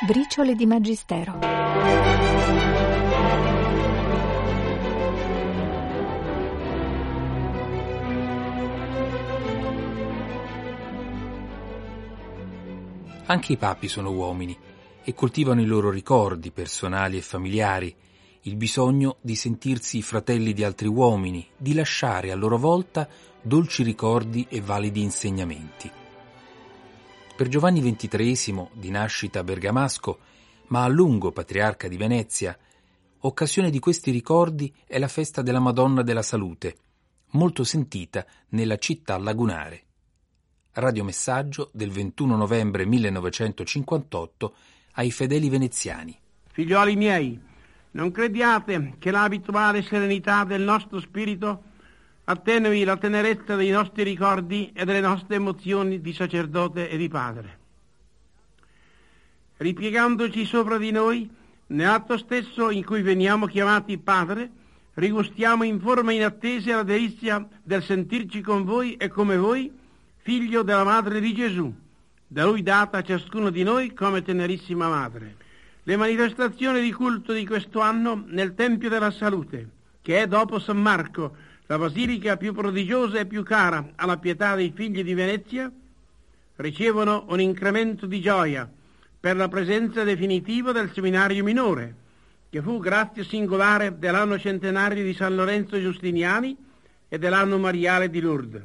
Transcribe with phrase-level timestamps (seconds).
[0.00, 1.40] Briciole di Magistero.
[13.26, 14.56] Anche i papi sono uomini
[15.02, 17.92] e coltivano i loro ricordi personali e familiari,
[18.42, 23.08] il bisogno di sentirsi fratelli di altri uomini, di lasciare a loro volta
[23.42, 25.90] dolci ricordi e validi insegnamenti.
[27.38, 30.18] Per Giovanni XXIII, di nascita bergamasco,
[30.70, 32.58] ma a lungo patriarca di Venezia,
[33.20, 36.76] occasione di questi ricordi è la festa della Madonna della Salute,
[37.34, 39.84] molto sentita nella città lagunare.
[40.72, 44.54] Radiomessaggio del 21 novembre 1958
[44.94, 46.18] ai fedeli veneziani.
[46.50, 47.40] Figlioli miei,
[47.92, 51.62] non crediate che l'abituale serenità del nostro spirito
[52.30, 57.58] attenui la tenerezza dei nostri ricordi e delle nostre emozioni di sacerdote e di padre.
[59.56, 61.28] Ripiegandoci sopra di noi,
[61.68, 64.50] nell'atto stesso in cui veniamo chiamati padre,
[64.94, 69.72] rigustiamo in forma inattesa la delizia del sentirci con voi e come voi,
[70.18, 71.72] figlio della madre di Gesù,
[72.26, 75.36] da lui data a ciascuno di noi come tenerissima madre.
[75.82, 79.70] Le manifestazioni di culto di questo anno nel Tempio della Salute,
[80.02, 84.72] che è dopo San Marco, la basilica più prodigiosa e più cara alla pietà dei
[84.74, 85.70] figli di Venezia,
[86.56, 88.68] ricevono un incremento di gioia
[89.20, 91.94] per la presenza definitiva del seminario minore,
[92.48, 96.56] che fu grazia singolare dell'anno centenario di San Lorenzo Giustiniani
[97.06, 98.62] e dell'anno mariale di Lourdes.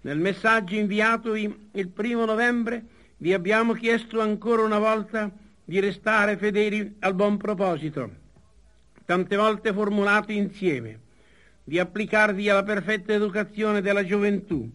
[0.00, 2.82] Nel messaggio inviatovi il primo novembre
[3.18, 5.30] vi abbiamo chiesto ancora una volta
[5.64, 8.10] di restare fedeli al buon proposito,
[9.04, 11.08] tante volte formulato insieme
[11.70, 14.68] di applicarvi alla perfetta educazione della gioventù,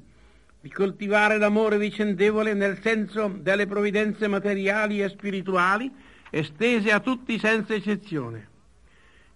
[0.61, 5.91] di coltivare l'amore vicendevole nel senso delle provvidenze materiali e spirituali
[6.29, 8.47] estese a tutti senza eccezione,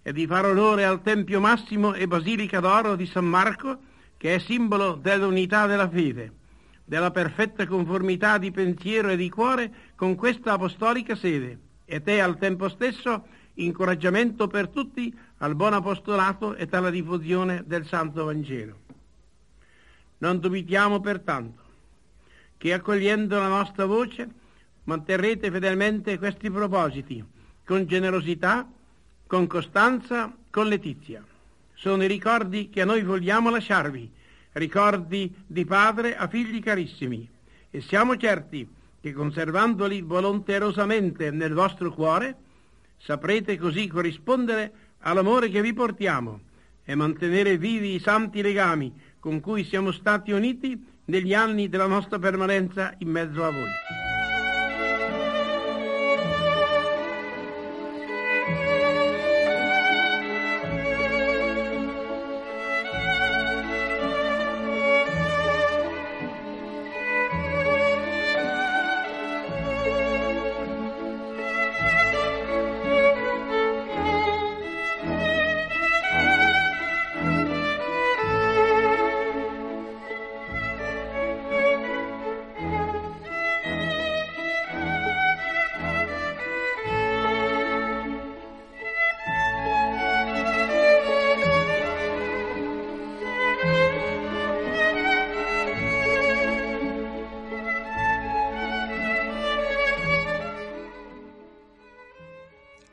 [0.00, 3.78] e di far onore al Tempio Massimo e Basilica d'Oro di San Marco,
[4.16, 6.32] che è simbolo dell'unità della fede,
[6.82, 12.38] della perfetta conformità di pensiero e di cuore con questa apostolica sede, ed è al
[12.38, 18.78] tempo stesso incoraggiamento per tutti al buon apostolato e alla diffusione del Santo Vangelo.
[20.18, 21.62] Non dubitiamo pertanto
[22.58, 24.28] che accogliendo la nostra voce
[24.84, 27.24] manterrete fedelmente questi propositi
[27.64, 28.68] con generosità,
[29.26, 31.24] con costanza, con letizia.
[31.72, 34.10] Sono i ricordi che noi vogliamo lasciarvi,
[34.52, 37.26] ricordi di padre a figli carissimi,
[37.70, 38.68] e siamo certi
[39.00, 42.36] che conservandoli volonterosamente nel vostro cuore,
[42.98, 46.40] saprete così corrispondere all'amore che vi portiamo
[46.84, 52.18] e mantenere vivi i santi legami con cui siamo stati uniti negli anni della nostra
[52.18, 53.99] permanenza in mezzo a voi.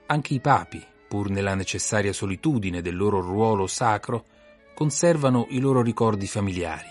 [0.10, 4.26] Anche i papi, pur nella necessaria solitudine del loro ruolo sacro,
[4.74, 6.88] conservano i loro ricordi familiari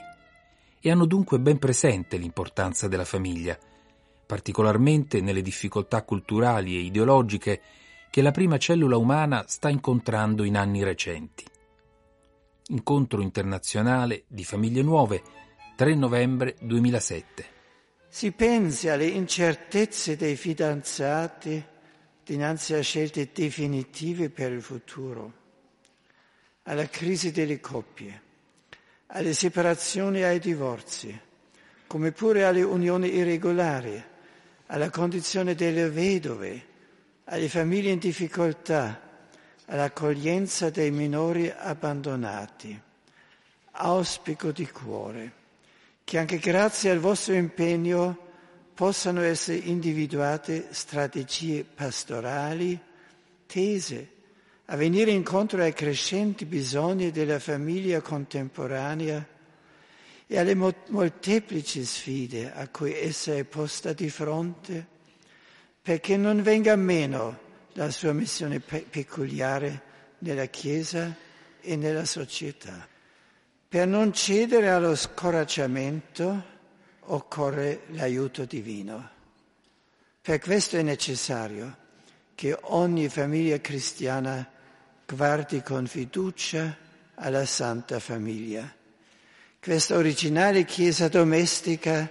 [0.80, 3.58] e hanno dunque ben presente l'importanza della famiglia,
[4.26, 7.60] particolarmente nelle difficoltà culturali e ideologiche
[8.10, 11.44] che la prima cellula umana sta incontrando in anni recenti.
[12.68, 15.22] Incontro internazionale di famiglie nuove,
[15.74, 17.44] 3 novembre 2007.
[18.08, 21.74] Si pensi alle incertezze dei fidanzati
[22.26, 25.32] dinanzi a scelte definitive per il futuro,
[26.64, 28.20] alla crisi delle coppie,
[29.06, 31.16] alle separazioni e ai divorzi,
[31.86, 34.02] come pure alle unioni irregolari,
[34.66, 36.66] alla condizione delle vedove,
[37.26, 39.00] alle famiglie in difficoltà,
[39.66, 42.82] all'accoglienza dei minori abbandonati.
[43.70, 45.32] Auspico di cuore
[46.02, 48.25] che anche grazie al vostro impegno
[48.76, 52.78] possano essere individuate strategie pastorali
[53.46, 54.08] tese
[54.66, 59.26] a venire incontro ai crescenti bisogni della famiglia contemporanea
[60.26, 64.86] e alle molteplici sfide a cui essa è posta di fronte
[65.80, 67.38] perché non venga meno
[67.72, 69.80] la sua missione pe- peculiare
[70.18, 71.16] nella Chiesa
[71.62, 72.86] e nella società.
[73.68, 76.55] Per non cedere allo scoraggiamento
[77.06, 79.10] occorre l'aiuto divino.
[80.22, 81.84] Per questo è necessario
[82.34, 84.48] che ogni famiglia cristiana
[85.06, 86.76] guardi con fiducia
[87.14, 88.70] alla Santa Famiglia.
[89.60, 92.10] Questa originale Chiesa domestica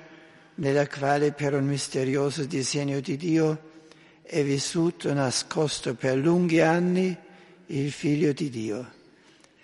[0.55, 3.73] nella quale per un misterioso disegno di Dio
[4.21, 7.15] è vissuto nascosto per lunghi anni
[7.67, 8.93] il Figlio di Dio.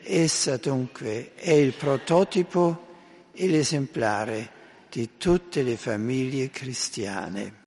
[0.03, 2.87] Essa dunque è il prototipo
[3.31, 4.59] e l'esemplare
[4.91, 7.63] di tutte le famiglie cristiane.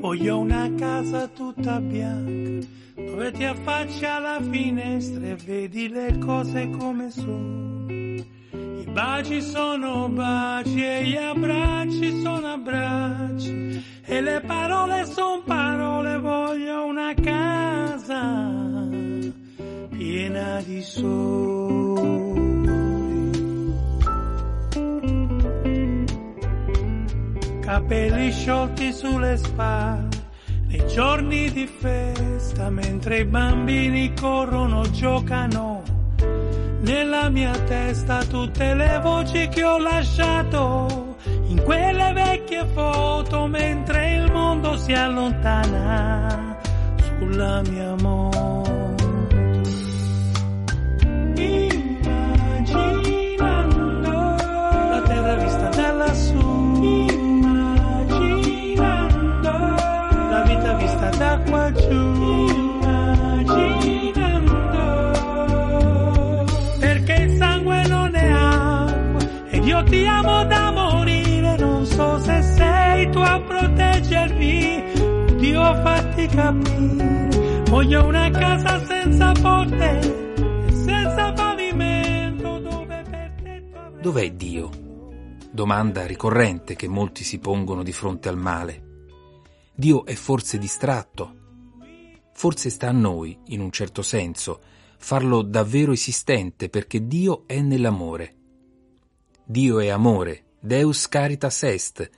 [0.00, 7.10] Voglio una casa tutta bianca dove ti affacci alla finestra e vedi le cose come
[7.10, 8.01] sono.
[8.92, 16.18] Baci sono baci e gli abbracci sono abbracci e le parole sono parole.
[16.18, 18.50] Voglio una casa
[19.88, 22.20] piena di sole.
[27.60, 30.20] Capelli sciolti sulle spalle
[30.66, 36.01] nei giorni di festa mentre i bambini corrono, giocano.
[36.82, 44.32] Nella mia testa tutte le voci che ho lasciato in quelle vecchie foto mentre il
[44.32, 46.58] mondo si allontana
[47.18, 48.31] sulla mia moto.
[74.12, 75.36] Proteggermi.
[75.38, 77.64] Dio fatti capire.
[77.68, 84.70] Voglio una casa senza porte e senza pavimento dove per te tu avrai- Dov'è Dio?
[85.50, 88.90] Domanda ricorrente che molti si pongono di fronte al male.
[89.74, 91.40] Dio è forse distratto?
[92.34, 94.60] Forse sta a noi, in un certo senso,
[94.98, 98.36] farlo davvero esistente perché Dio è nell'amore.
[99.44, 102.10] Dio è amore, Deus Caritas Est,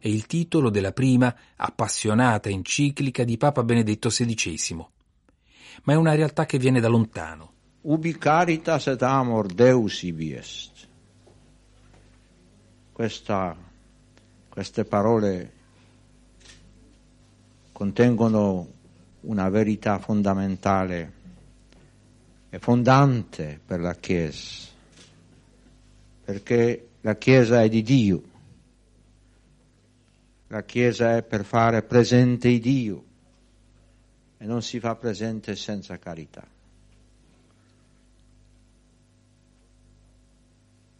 [0.00, 4.86] è il titolo della prima appassionata enciclica di Papa Benedetto XVI.
[5.84, 7.52] Ma è una realtà che viene da lontano.
[7.82, 10.88] ubi caritas et amor Deus ibi est.
[12.92, 13.56] Questa-
[14.48, 15.52] queste parole
[17.72, 18.68] contengono
[19.22, 21.12] una verità fondamentale
[22.50, 24.68] e fondante per la Chiesa,
[26.24, 28.22] perché la Chiesa è di Dio,
[30.52, 33.04] la Chiesa è per fare presente Dio
[34.36, 36.44] e non si fa presente senza carità.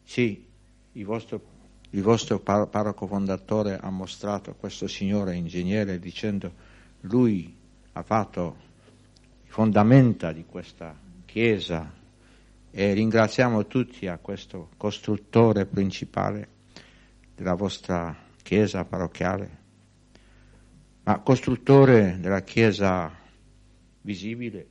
[0.04, 0.46] Sì,
[0.92, 1.42] il vostro,
[1.90, 6.52] il vostro par- parroco fondatore ha mostrato questo signore ingegnere dicendo
[7.02, 7.52] lui
[7.92, 8.56] ha fatto
[9.44, 11.92] i fondamenta di questa chiesa
[12.70, 16.48] e ringraziamo tutti a questo costruttore principale
[17.34, 19.58] della vostra chiesa parrocchiale,
[21.04, 23.08] ma costruttore della chiesa
[24.00, 24.66] visibile,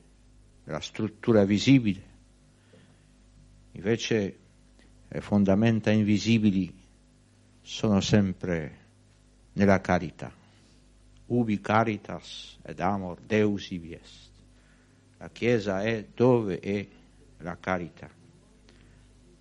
[0.64, 2.02] della struttura visibile.
[3.72, 4.38] Invece
[5.08, 6.70] le fondamenta invisibili
[7.62, 8.76] sono sempre
[9.54, 10.30] nella carità.
[11.28, 14.28] Ubi caritas ed amor Deus ibi est.
[15.16, 16.86] La Chiesa è dove è
[17.38, 18.10] la carità.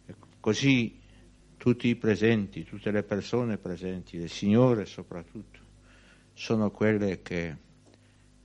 [0.06, 0.98] E così
[1.60, 5.60] tutti i presenti, tutte le persone presenti, il Signore soprattutto,
[6.34, 7.54] sono quelle che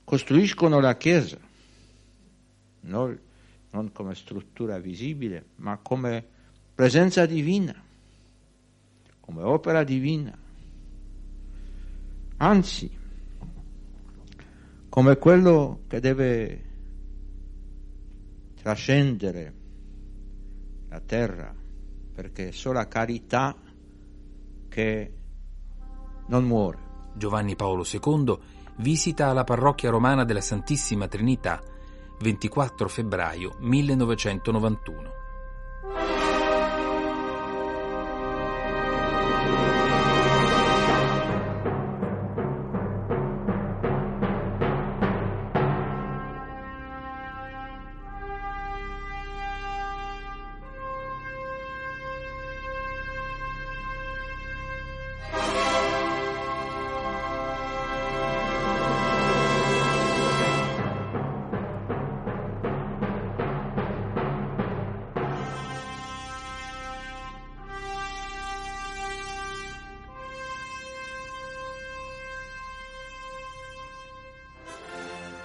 [0.02, 1.38] costruiscono la Chiesa,
[2.80, 3.16] non,
[3.71, 6.26] non come struttura visibile, ma come
[6.75, 7.80] presenza divina,
[9.21, 10.37] come opera divina.
[12.38, 12.90] Anzi,
[14.88, 16.64] come quello che deve
[18.61, 19.54] trascendere
[20.88, 21.62] la terra,
[22.14, 23.56] perché è sola carità
[24.68, 25.12] che
[26.28, 26.83] non muore.
[27.14, 28.38] Giovanni Paolo II
[28.76, 31.62] visita la parrocchia romana della Santissima Trinità
[32.21, 35.24] 24 febbraio 1991.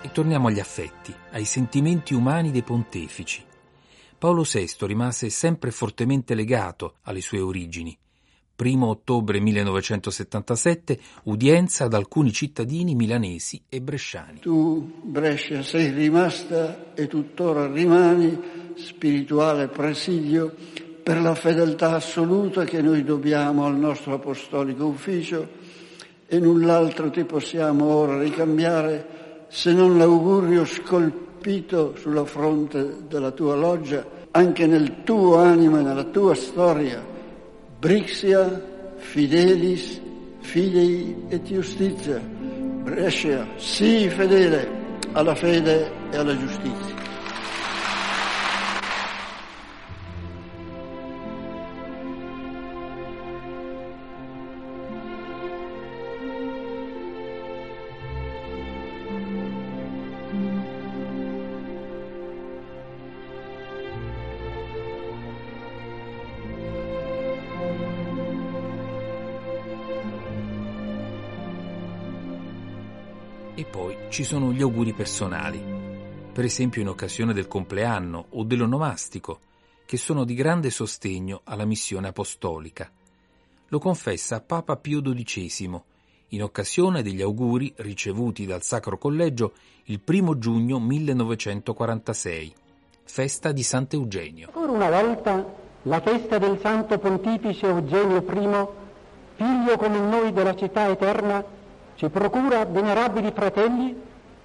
[0.09, 3.43] E torniamo agli affetti, ai sentimenti umani dei pontefici.
[4.17, 7.95] Paolo VI rimase sempre fortemente legato alle sue origini.
[8.57, 14.39] 1 ottobre 1977, udienza ad alcuni cittadini milanesi e bresciani.
[14.39, 20.55] Tu, Brescia, sei rimasta e tuttora rimani spirituale presidio
[21.03, 25.47] per la fedeltà assoluta che noi dobbiamo al nostro apostolico ufficio
[26.25, 29.18] e null'altro ti possiamo ora ricambiare
[29.49, 36.03] se non l'augurio scolpito sulla fronte della tua loggia anche nel tuo animo e nella
[36.03, 37.03] tua storia.
[37.79, 39.99] Brixia, fidelis,
[40.41, 42.19] fidei et giustizia.
[42.19, 44.67] Brescia, sii fedele
[45.13, 46.98] alla fede e alla giustizia.
[73.59, 75.61] E poi ci sono gli auguri personali,
[76.31, 79.41] per esempio in occasione del compleanno o dell'onomastico,
[79.85, 82.89] che sono di grande sostegno alla missione apostolica.
[83.67, 85.81] Lo confessa Papa Pio XII
[86.29, 89.51] in occasione degli auguri ricevuti dal Sacro Collegio
[89.87, 92.53] il primo giugno 1946,
[93.03, 94.51] festa di Sant'Eugenio.
[94.53, 95.45] Ancora una volta
[95.81, 98.67] la festa del Santo Pontifice Eugenio I,
[99.35, 101.57] figlio come noi della città eterna,
[101.99, 103.93] ci procura, venerabili fratelli,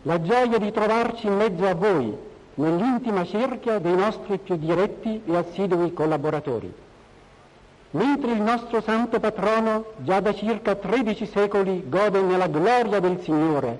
[0.03, 2.13] la gioia di trovarci in mezzo a voi,
[2.55, 6.75] nell'intima cerchia dei nostri più diretti e assidui collaboratori.
[7.91, 13.79] Mentre il nostro santo patrono già da circa 13 secoli gode nella gloria del Signore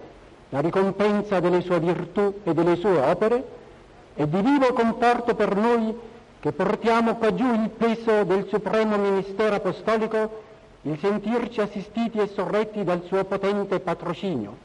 [0.51, 3.45] la ricompensa delle sue virtù e delle sue opere,
[4.15, 5.93] è di vivo conforto per noi
[6.39, 10.43] che portiamo qua giù il peso del supremo ministero apostolico
[10.87, 14.57] il sentirci assistiti e sorretti dal suo potente patrocinio,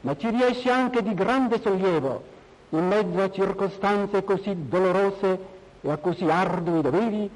[0.00, 2.22] ma ci riesce anche di grande sollievo
[2.70, 5.38] in mezzo a circostanze così dolorose
[5.82, 7.30] e a così ardui doveri,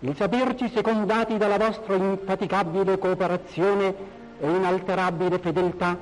[0.00, 3.94] il saperci secondati dalla vostra infaticabile cooperazione
[4.38, 5.98] e inalterabile fedeltà,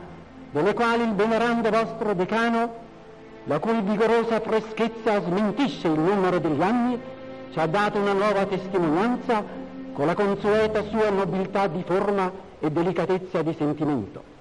[0.50, 2.82] delle quali il venerando vostro decano,
[3.44, 7.00] la cui vigorosa freschezza smentisce il numero degli anni,
[7.52, 9.62] ci ha dato una nuova testimonianza
[9.94, 14.33] con la consueta sua nobiltà di forma e delicatezza di sentimento.